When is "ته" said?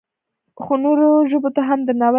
1.55-1.61